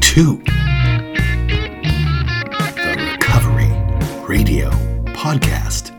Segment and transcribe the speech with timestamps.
[0.00, 0.42] To
[2.76, 3.70] the Recovery
[4.26, 4.70] Radio
[5.12, 5.92] Podcast,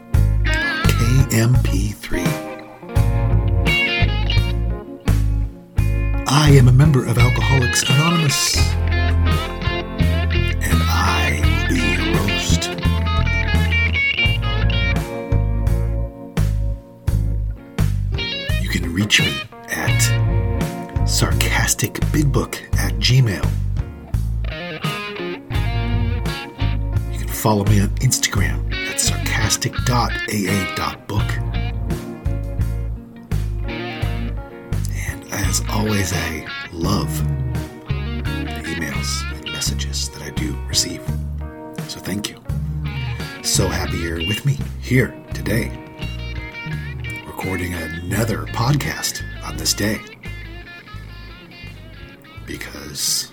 [0.44, 2.26] KMP3.
[6.28, 8.74] I am a member of Alcoholics Anonymous, and
[10.84, 12.70] I will be your host.
[18.62, 19.34] You can reach me
[19.70, 20.02] at
[21.06, 23.46] sarcasticbigbook at gmail.
[27.46, 31.32] Follow me on Instagram at sarcastic.aa.book.
[34.96, 37.16] And as always, I love
[37.88, 41.04] the emails and messages that I do receive.
[41.88, 42.44] So thank you.
[43.44, 45.72] So happy you're with me here today
[47.28, 50.02] recording another podcast on this day
[52.48, 53.32] because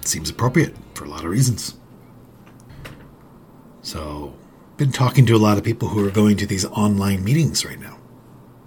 [0.00, 1.74] it seems appropriate for a lot of reasons.
[3.92, 4.32] So,
[4.78, 7.78] been talking to a lot of people who are going to these online meetings right
[7.78, 7.98] now.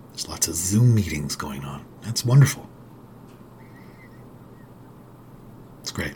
[0.09, 1.83] There's lots of Zoom meetings going on.
[2.03, 2.69] That's wonderful.
[5.81, 6.13] It's great.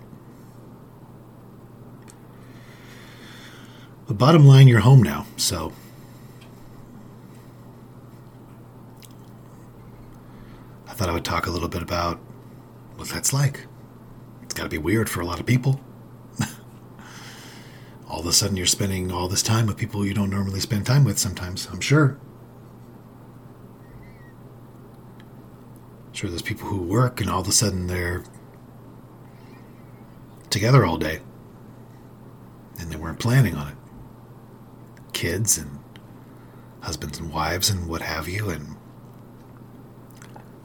[4.05, 5.73] The bottom line, you're home now, so
[10.87, 12.19] I thought I would talk a little bit about
[12.95, 13.65] what that's like.
[14.43, 15.81] It's got to be weird for a lot of people.
[18.09, 20.85] All of a sudden, you're spending all this time with people you don't normally spend
[20.85, 22.17] time with sometimes, I'm sure.
[26.11, 28.23] Sure, there's people who work and all of a sudden they're
[30.49, 31.21] together all day
[32.79, 33.75] and they weren't planning on it.
[35.13, 35.79] Kids and
[36.81, 38.75] husbands and wives and what have you, and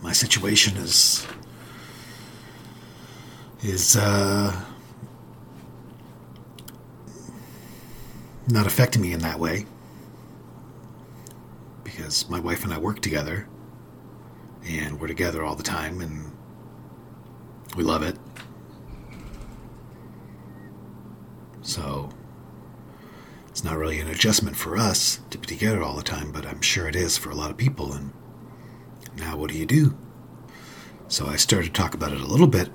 [0.01, 1.27] my situation is
[3.63, 4.65] is uh,
[8.49, 9.67] not affecting me in that way
[11.83, 13.47] because my wife and I work together
[14.67, 16.33] and we're together all the time and
[17.77, 18.17] we love it.
[21.63, 22.11] So
[23.49, 26.61] it's not really an adjustment for us to be together all the time, but I'm
[26.61, 28.13] sure it is for a lot of people and
[29.17, 29.97] now what do you do?
[31.09, 32.69] So I started to talk about it a little bit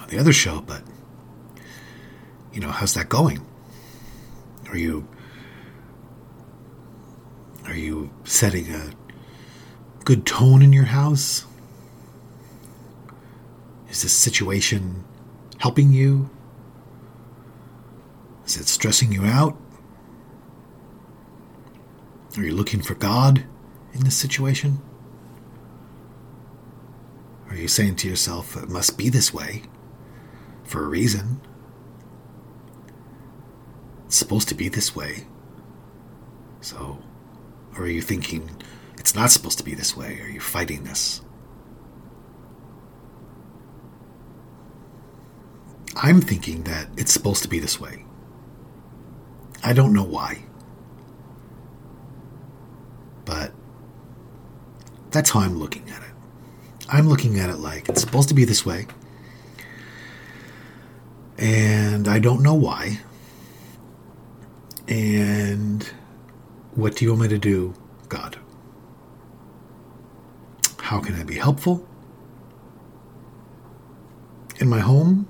[0.00, 0.82] on the other show, but
[2.52, 3.44] you know, how's that going?
[4.72, 5.06] Are you
[7.66, 8.90] are you setting a
[10.04, 11.44] good tone in your house?
[13.90, 15.04] Is this situation
[15.58, 16.30] helping you?
[18.46, 19.58] Is it stressing you out?
[22.38, 23.44] Are you looking for God
[23.92, 24.80] in this situation?
[27.50, 29.64] Are you saying to yourself, it must be this way
[30.64, 31.42] for a reason?
[34.12, 35.26] It's supposed to be this way.
[36.60, 36.98] So,
[37.74, 38.50] or are you thinking,
[38.98, 40.20] it's not supposed to be this way?
[40.20, 41.22] Are you fighting this?
[45.96, 48.04] I'm thinking that it's supposed to be this way.
[49.64, 50.44] I don't know why.
[53.24, 53.54] But
[55.10, 56.12] that's how I'm looking at it.
[56.90, 58.88] I'm looking at it like it's supposed to be this way.
[61.38, 63.00] And I don't know why.
[64.88, 65.88] And
[66.74, 67.74] what do you want me to do,
[68.08, 68.38] God?
[70.80, 71.86] How can I be helpful?
[74.58, 75.26] In my home?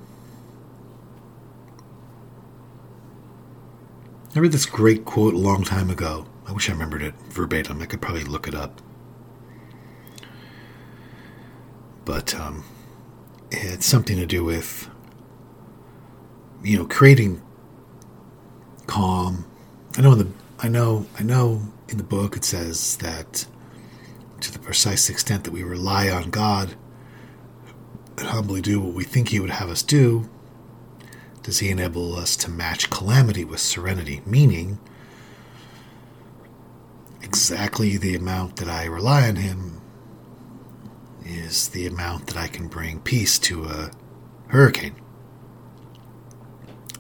[4.34, 6.26] I read this great quote a long time ago.
[6.46, 7.82] I wish I remembered it verbatim.
[7.82, 8.80] I could probably look it up.
[12.04, 12.64] But um,
[13.50, 14.88] it's something to do with,
[16.64, 17.42] you know, creating
[18.92, 19.46] calm.
[19.96, 20.28] I know in the
[20.58, 23.46] I know I know in the book it says that
[24.42, 26.74] to the precise extent that we rely on God
[28.18, 30.28] and humbly do what we think He would have us do,
[31.42, 34.20] does He enable us to match calamity with serenity?
[34.26, 34.78] Meaning,
[37.22, 39.80] exactly the amount that I rely on Him
[41.24, 43.90] is the amount that I can bring peace to a
[44.48, 44.96] hurricane.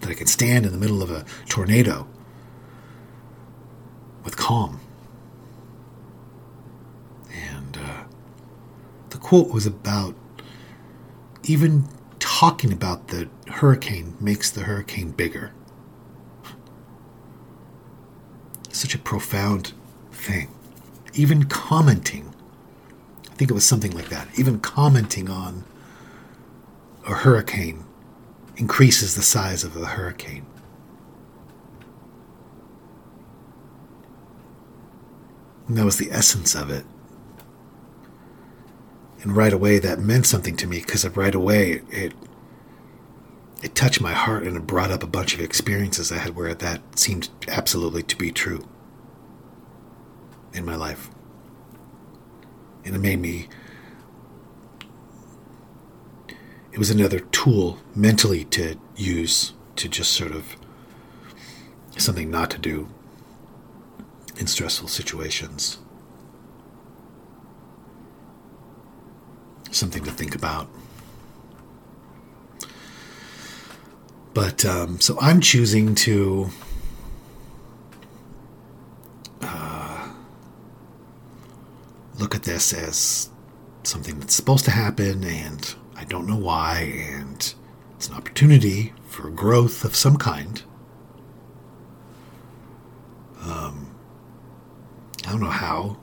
[0.02, 2.06] That I can stand in the middle of a tornado
[4.24, 4.80] with calm.
[7.32, 8.04] And uh,
[9.10, 10.14] the quote was about
[11.44, 11.88] even
[12.18, 15.52] talking about the hurricane makes the hurricane bigger.
[18.70, 19.72] Such a profound
[20.10, 20.48] thing.
[21.14, 22.34] Even commenting,
[23.30, 25.64] I think it was something like that, even commenting on
[27.06, 27.84] a hurricane
[28.62, 30.46] increases the size of the hurricane.
[35.66, 36.84] And that was the essence of it.
[39.22, 42.12] And right away, that meant something to me because right away it
[43.64, 46.54] it touched my heart and it brought up a bunch of experiences I had where
[46.54, 48.64] that seemed absolutely to be true
[50.52, 51.10] in my life.
[52.84, 53.48] And it made me.
[56.72, 60.56] It was another tool mentally to use to just sort of
[61.98, 62.88] something not to do
[64.38, 65.78] in stressful situations.
[69.70, 70.68] Something to think about.
[74.32, 76.48] But um, so I'm choosing to
[79.42, 80.08] uh,
[82.18, 83.28] look at this as
[83.82, 86.80] something that's supposed to happen, and I don't know why,
[87.12, 87.54] and
[87.94, 90.60] it's an opportunity for growth of some kind.
[93.40, 93.94] Um,
[95.24, 95.98] I don't know how.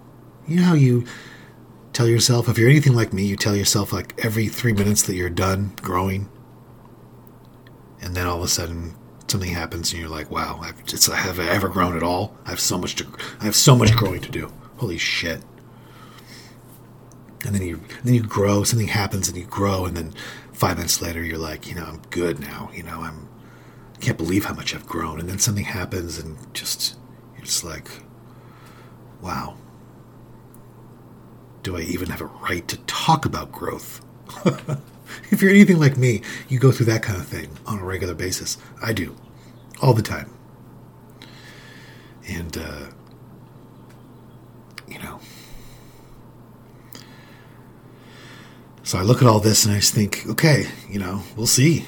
[0.48, 1.04] You know how you
[1.92, 5.16] tell yourself, if you're anything like me, you tell yourself like every three minutes that
[5.16, 6.30] you're done growing
[8.01, 8.96] and then all of a sudden
[9.28, 12.38] something happens and you're like, wow, I've just, have I ever grown at all?
[12.46, 13.07] I have so much to,
[13.42, 14.50] I have so much growing to do.
[14.78, 15.44] Holy shit.
[17.45, 19.86] And then you, then you grow, something happens and you grow.
[19.86, 20.13] And then
[20.51, 22.69] five minutes later, you're like, you know, I'm good now.
[22.74, 23.30] You know, I'm,
[23.95, 25.19] I can't believe how much I've grown.
[25.19, 26.97] And then something happens and just,
[27.41, 27.88] just like,
[29.21, 29.56] wow.
[31.63, 34.01] Do I even have a right to talk about growth?
[35.31, 38.13] if you're anything like me, you go through that kind of thing on a regular
[38.13, 38.57] basis.
[38.81, 39.15] I do,
[39.81, 40.33] all the time.
[42.27, 42.88] And, uh,
[44.88, 45.19] you know.
[48.89, 51.86] So I look at all this and I just think, okay, you know, we'll see.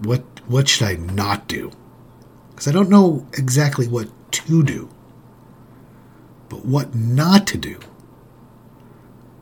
[0.00, 1.70] What what should I not do?
[2.50, 4.88] Because I don't know exactly what to do.
[6.48, 7.78] But what not to do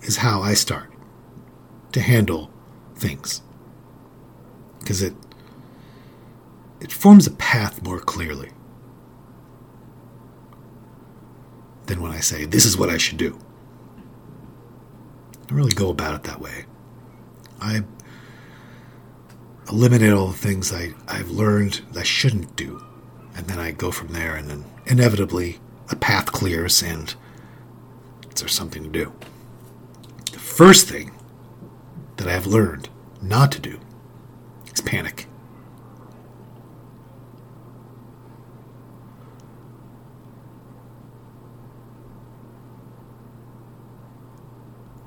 [0.03, 0.93] is how I start
[1.93, 2.51] to handle
[2.95, 3.41] things
[4.81, 5.15] because it
[6.83, 8.51] it forms a path more clearly
[11.87, 13.39] than when I say this is what I should do.
[15.45, 16.65] I don't really go about it that way.
[17.61, 17.83] I
[19.69, 22.83] eliminate all the things I, I've learned that I shouldn't do,
[23.37, 25.61] and then I go from there, and then inevitably
[25.91, 27.15] a path clears, and
[28.37, 29.13] there's something to do.
[30.33, 31.13] The first thing
[32.17, 32.89] that I have learned
[33.21, 33.81] not to do
[34.73, 35.27] is panic.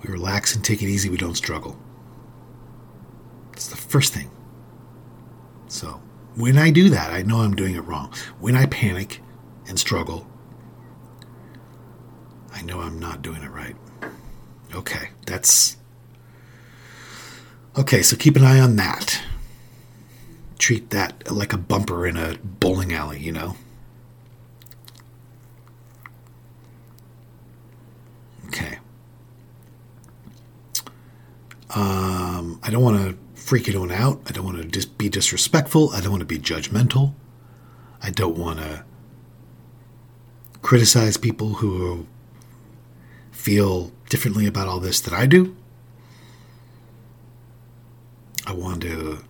[0.03, 1.77] We relax and take it easy, we don't struggle.
[3.53, 4.29] It's the first thing.
[5.67, 6.01] So,
[6.35, 8.13] when I do that, I know I'm doing it wrong.
[8.39, 9.21] When I panic
[9.67, 10.27] and struggle,
[12.53, 13.75] I know I'm not doing it right.
[14.73, 15.77] Okay, that's
[17.77, 19.21] Okay, so keep an eye on that.
[20.57, 23.55] Treat that like a bumper in a bowling alley, you know?
[28.47, 28.79] Okay.
[31.77, 34.19] Um, I don't want to freak anyone out.
[34.25, 35.91] I don't want to just be disrespectful.
[35.91, 37.13] I don't want to be judgmental.
[38.01, 38.83] I don't want to
[40.63, 42.07] criticize people who
[43.31, 45.55] feel differently about all this than I do.
[48.47, 49.23] I want to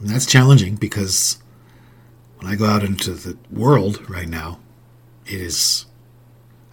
[0.00, 1.38] And that's challenging because
[2.36, 4.60] when I go out into the world right now,
[5.28, 5.86] it is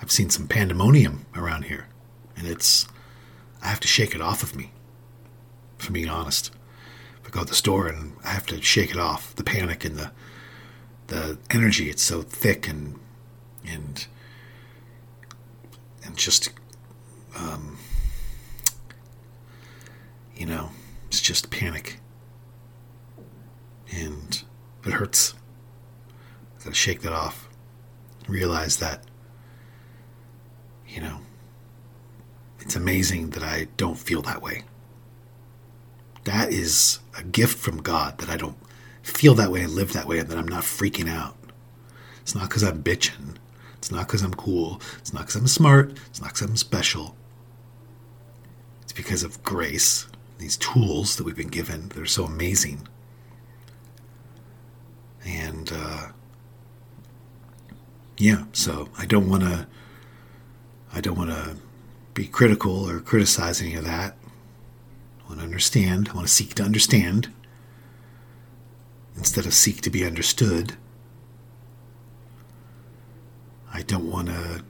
[0.02, 1.88] I've seen some pandemonium around here.
[2.38, 2.88] And it's
[3.62, 4.72] I have to shake it off of me.
[5.78, 6.52] For being honest.
[7.22, 9.84] If I go to the store and I have to shake it off, the panic
[9.86, 10.12] and the
[11.08, 13.00] the energy, it's so thick and
[13.66, 14.08] and
[16.04, 16.52] and just,
[17.38, 17.78] um,
[20.36, 20.70] you know,
[21.08, 22.00] it's just panic.
[23.92, 24.44] And
[24.86, 25.34] it hurts.
[26.60, 27.45] I gotta shake that off.
[28.28, 29.04] Realize that,
[30.88, 31.20] you know,
[32.60, 34.64] it's amazing that I don't feel that way.
[36.24, 38.58] That is a gift from God that I don't
[39.04, 41.36] feel that way and live that way and that I'm not freaking out.
[42.22, 43.36] It's not because I'm bitching.
[43.78, 44.82] It's not because I'm cool.
[44.98, 45.92] It's not because I'm smart.
[46.08, 47.16] It's not because I'm special.
[48.82, 50.08] It's because of grace,
[50.40, 51.90] these tools that we've been given.
[51.90, 52.88] They're so amazing.
[55.24, 56.08] And, uh,
[58.18, 59.68] yeah, so I don't want to,
[60.94, 61.58] I don't want to
[62.14, 64.16] be critical or criticize any of that.
[65.24, 66.10] I want to understand.
[66.10, 67.32] I want to seek to understand
[69.18, 70.76] instead of seek to be understood.
[73.74, 74.64] I don't want to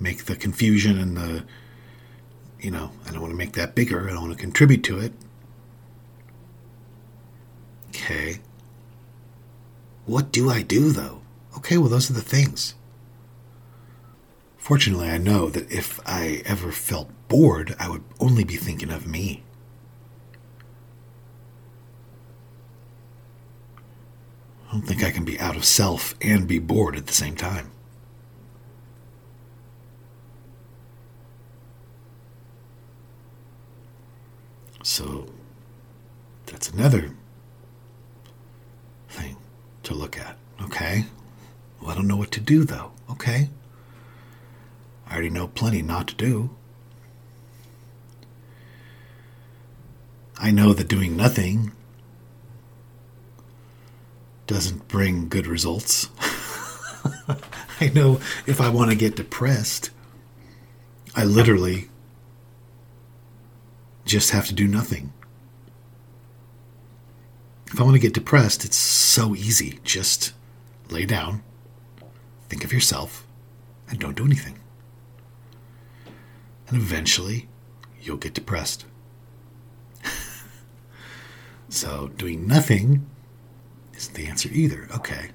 [0.00, 1.44] make the confusion and the,
[2.58, 4.08] you know, I don't want to make that bigger.
[4.08, 5.12] I don't want to contribute to it.
[7.90, 8.40] Okay.
[10.06, 11.20] What do I do, though?
[11.56, 12.74] Okay, well, those are the things.
[14.58, 19.06] Fortunately, I know that if I ever felt bored, I would only be thinking of
[19.06, 19.42] me.
[24.68, 27.36] I don't think I can be out of self and be bored at the same
[27.36, 27.70] time.
[34.82, 35.26] So
[36.46, 37.10] that's another
[39.08, 39.36] thing
[39.84, 40.36] to look at.
[40.62, 41.04] Okay.
[41.86, 42.92] I don't know what to do, though.
[43.10, 43.50] Okay.
[45.06, 46.50] I already know plenty not to do.
[50.38, 51.72] I know that doing nothing
[54.46, 56.08] doesn't bring good results.
[57.80, 59.90] I know if I want to get depressed,
[61.14, 61.88] I literally
[64.04, 65.12] just have to do nothing.
[67.72, 69.80] If I want to get depressed, it's so easy.
[69.82, 70.32] Just
[70.90, 71.42] lay down,
[72.48, 73.26] think of yourself,
[73.88, 74.58] and don't do anything
[76.68, 77.48] and eventually
[78.00, 78.84] you'll get depressed.
[81.68, 83.06] so, doing nothing
[83.96, 84.88] isn't the answer either.
[84.94, 85.30] Okay.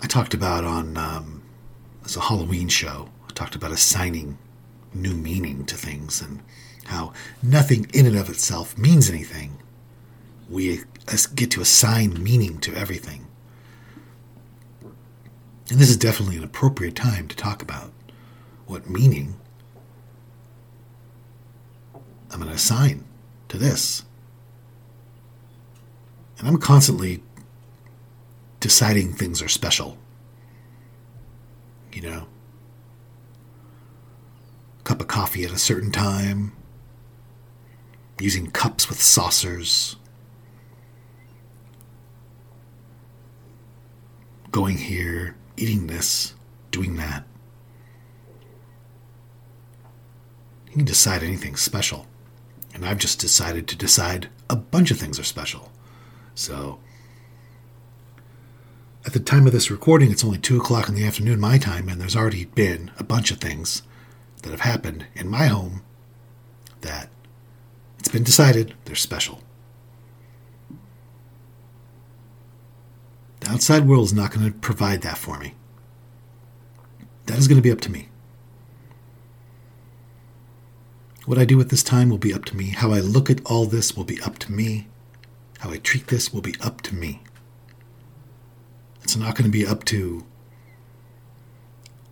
[0.00, 1.42] I talked about on um,
[2.04, 3.08] as a Halloween show.
[3.28, 4.38] I talked about assigning
[4.94, 6.40] new meaning to things and
[6.84, 7.12] how
[7.42, 9.58] nothing in and of itself means anything.
[10.48, 10.82] We
[11.34, 13.26] get to assign meaning to everything.
[15.70, 17.92] And this is definitely an appropriate time to talk about
[18.66, 19.38] what meaning
[22.30, 23.04] I'm going to assign
[23.48, 24.04] to this.
[26.38, 27.22] And I'm constantly
[28.60, 29.98] deciding things are special.
[31.92, 32.26] You know,
[34.84, 36.52] cup of coffee at a certain time,
[38.20, 39.96] using cups with saucers,
[44.50, 46.34] going here, eating this,
[46.70, 47.24] doing that.
[50.66, 52.06] You can decide anything special.
[52.74, 55.72] And I've just decided to decide a bunch of things are special.
[56.34, 56.78] So,
[59.04, 61.88] at the time of this recording, it's only 2 o'clock in the afternoon, my time,
[61.88, 63.82] and there's already been a bunch of things
[64.42, 65.82] that have happened in my home
[66.82, 67.08] that
[67.98, 69.42] it's been decided they're special.
[73.48, 75.54] The outside world is not going to provide that for me.
[77.24, 78.10] That is going to be up to me.
[81.24, 82.66] What I do with this time will be up to me.
[82.66, 84.86] How I look at all this will be up to me.
[85.60, 87.22] How I treat this will be up to me.
[89.02, 90.26] It's not going to be up to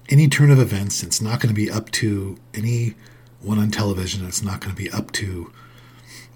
[0.08, 1.02] any turn of events.
[1.02, 4.24] It's not going to be up to anyone on television.
[4.26, 5.52] It's not going to be up to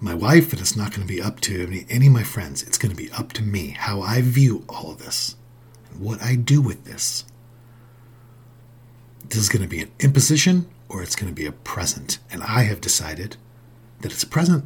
[0.01, 2.63] my wife, and it's not going to be up to any, any of my friends.
[2.63, 5.35] It's going to be up to me how I view all of this
[5.89, 7.23] and what I do with this.
[9.23, 12.17] This is going to be an imposition or it's going to be a present.
[12.31, 13.37] And I have decided
[14.01, 14.65] that it's a present.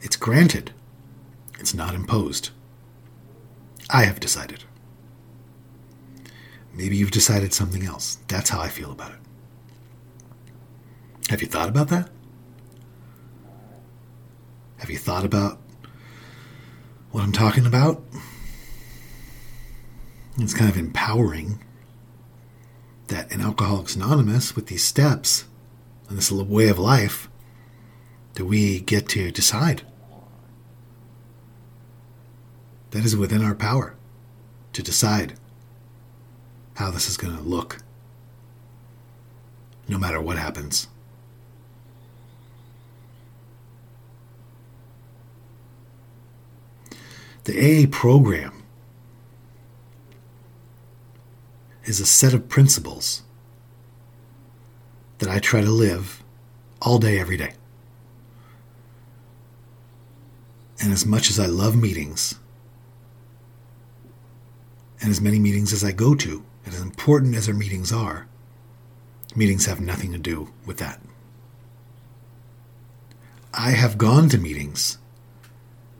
[0.00, 0.72] It's granted.
[1.60, 2.50] It's not imposed.
[3.90, 4.64] I have decided.
[6.76, 8.18] Maybe you've decided something else.
[8.28, 9.18] That's how I feel about it.
[11.30, 12.10] Have you thought about that?
[14.78, 15.60] Have you thought about
[17.10, 18.02] what I'm talking about?
[20.38, 21.64] It's kind of empowering
[23.06, 25.44] that in Alcoholics Anonymous, with these steps
[26.08, 27.30] and this way of life,
[28.34, 29.82] that we get to decide.
[32.90, 33.94] That is within our power
[34.72, 35.38] to decide
[36.74, 37.78] how this is going to look
[39.88, 40.88] no matter what happens.
[47.44, 48.62] The AA program
[51.84, 53.22] is a set of principles
[55.18, 56.22] that I try to live
[56.80, 57.52] all day, every day.
[60.80, 62.38] And as much as I love meetings,
[65.00, 68.26] and as many meetings as I go to, and as important as our meetings are,
[69.36, 71.00] meetings have nothing to do with that.
[73.52, 74.98] I have gone to meetings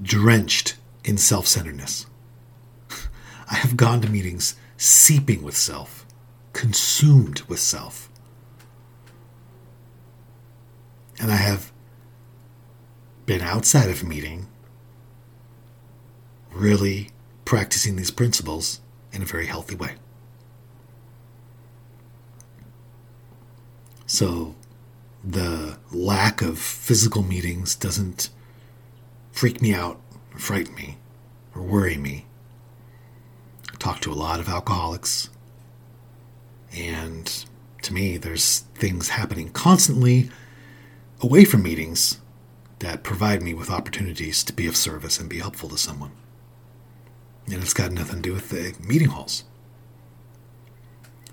[0.03, 2.07] drenched in self centeredness.
[3.51, 6.07] I have gone to meetings seeping with self,
[6.53, 8.11] consumed with self.
[11.21, 11.73] And I have
[13.27, 14.49] been outside of meeting
[16.53, 17.11] really
[17.45, 18.81] practicing these principles
[19.13, 19.95] in a very healthy way.
[24.15, 24.55] So
[25.25, 28.31] the lack of physical meetings doesn't
[29.33, 30.01] freak me out,
[30.33, 30.99] or frighten me,
[31.53, 32.25] or worry me.
[33.73, 35.31] I talk to a lot of alcoholics,
[36.73, 37.27] and
[37.83, 40.31] to me, there's things happening constantly
[41.21, 42.21] away from meetings
[42.79, 46.13] that provide me with opportunities to be of service and be helpful to someone.
[47.47, 49.43] And it's got nothing to do with the meeting halls.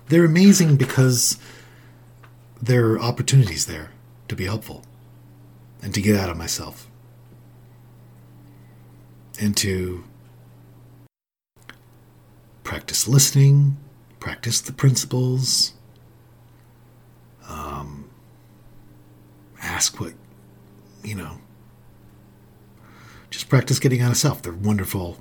[0.08, 1.38] They're amazing because
[2.62, 3.90] there are opportunities there
[4.28, 4.84] to be helpful
[5.82, 6.88] and to get out of myself
[9.40, 10.04] and to
[12.62, 13.76] practice listening,
[14.20, 15.72] practice the principles,
[17.48, 18.08] um,
[19.60, 20.12] ask what,
[21.02, 21.38] you know,
[23.30, 24.40] just practice getting out of self.
[24.40, 25.18] They're wonderful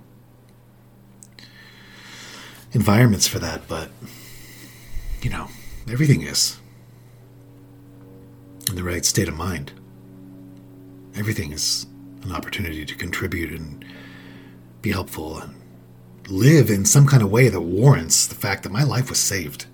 [2.71, 3.89] environments for that, but,
[5.23, 5.47] you know,
[5.89, 6.60] everything is
[8.71, 9.71] in the right state of mind.
[11.15, 11.85] Everything is
[12.23, 13.85] an opportunity to contribute and
[14.81, 15.53] be helpful and
[16.29, 19.65] live in some kind of way that warrants the fact that my life was saved.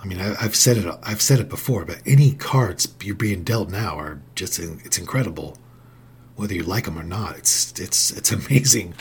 [0.00, 0.98] I mean, I, have said it.
[1.02, 5.56] I've said it before, but any cards you're being dealt now are just—it's incredible,
[6.36, 7.38] whether you like them or not.
[7.38, 8.92] It's it's it's amazing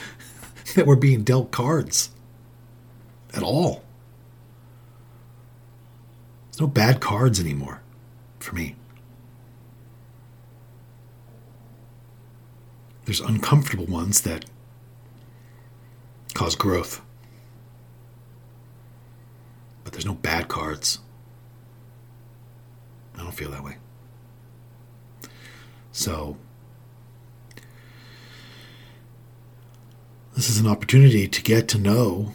[0.76, 2.10] that we're being dealt cards
[3.34, 3.84] at all.
[6.52, 7.82] There's no bad cards anymore
[8.40, 8.76] for me.
[13.06, 14.46] There's uncomfortable ones that
[16.34, 17.02] cause growth.
[19.84, 21.00] But there's no bad cards.
[23.16, 23.78] I don't feel that way.
[25.92, 26.38] So,
[30.36, 32.34] this is an opportunity to get to know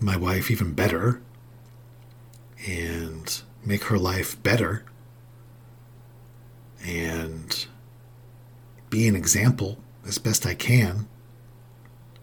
[0.00, 1.20] my wife even better
[2.66, 4.84] and make her life better
[6.84, 7.66] and
[8.88, 11.06] be an example as best I can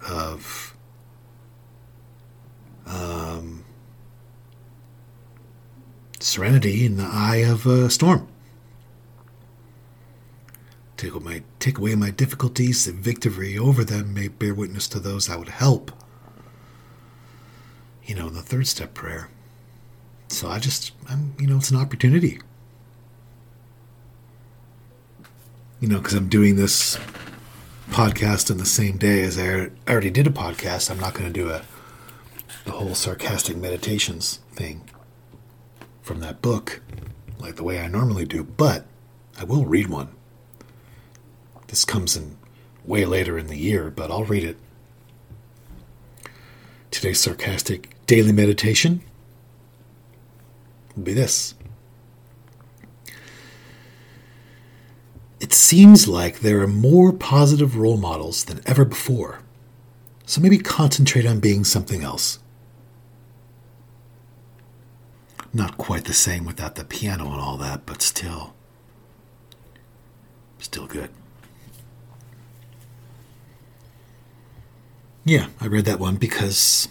[0.09, 0.75] of
[2.87, 3.63] um,
[6.19, 8.27] serenity in the eye of a storm.
[10.97, 14.99] Take away, my, take away my difficulties, and victory over them may bear witness to
[14.99, 15.91] those I would help.
[18.05, 19.29] You know, the third step prayer.
[20.27, 22.39] So I just, I'm, you know, it's an opportunity.
[25.79, 26.97] You know, because I'm doing this
[27.89, 30.89] podcast on the same day as I already did a podcast.
[30.89, 31.61] I'm not going to do a
[32.65, 34.89] the whole sarcastic meditations thing
[36.01, 36.81] from that book
[37.37, 38.85] like the way I normally do, but
[39.39, 40.09] I will read one.
[41.67, 42.37] This comes in
[42.85, 44.57] way later in the year, but I'll read it.
[46.91, 49.01] Today's sarcastic daily meditation
[50.95, 51.55] will be this.
[55.39, 59.39] It seems like there are more positive role models than ever before,
[60.25, 62.39] so maybe concentrate on being something else.
[65.53, 68.53] Not quite the same without the piano and all that, but still.
[70.59, 71.09] Still good.
[75.27, 76.87] Yeah, I read that one because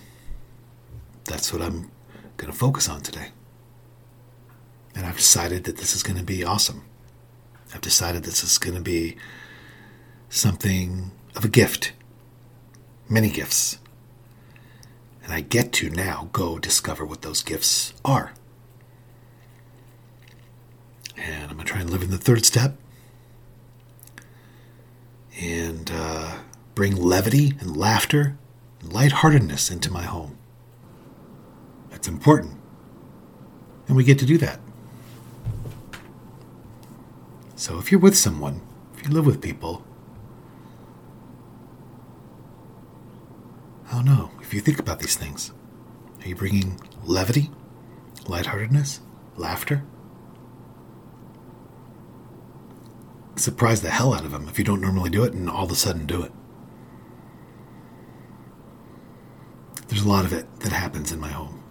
[1.24, 1.92] that's what I'm
[2.36, 3.28] going to focus on today.
[4.96, 6.84] And I've decided that this is going to be awesome.
[7.72, 9.16] I've decided this is going to be
[10.28, 11.92] something of a gift.
[13.08, 13.78] Many gifts.
[15.22, 18.32] And I get to now go discover what those gifts are.
[21.16, 22.76] And I'm going to try and live in the third step.
[25.96, 26.38] Uh,
[26.74, 28.36] bring levity and laughter
[28.80, 30.38] and lightheartedness into my home.
[31.90, 32.58] That's important.
[33.86, 34.60] And we get to do that.
[37.56, 38.60] So if you're with someone,
[38.96, 39.84] if you live with people,
[43.90, 45.52] I don't know, if you think about these things,
[46.20, 47.50] are you bringing levity,
[48.26, 49.00] lightheartedness,
[49.36, 49.84] laughter?
[53.36, 55.70] Surprise the hell out of them if you don't normally do it and all of
[55.70, 56.32] a sudden do it.
[59.88, 61.62] There's a lot of it that happens in my home.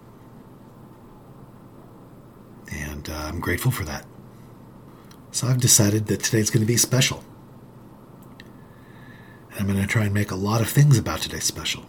[2.72, 4.04] And uh, I'm grateful for that.
[5.30, 7.24] So I've decided that today's going to be special.
[9.50, 11.84] And I'm going to try and make a lot of things about today special.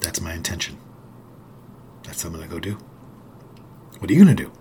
[0.00, 0.78] That's my intention.
[2.02, 2.78] That's what I'm going to go do.
[3.98, 4.52] What are you going to do?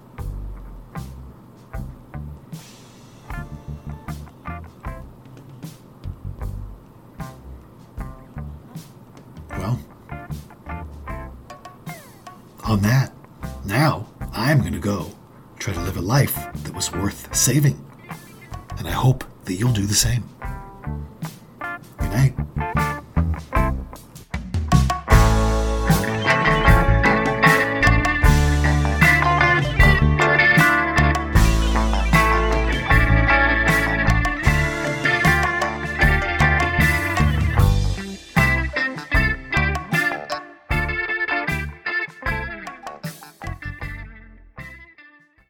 [12.69, 13.11] On that,
[13.65, 15.11] now I'm going to go
[15.57, 17.83] try to live a life that was worth saving.
[18.77, 20.23] And I hope that you'll do the same.